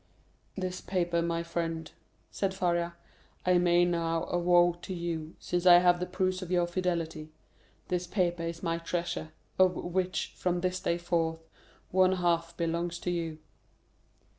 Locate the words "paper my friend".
0.81-1.91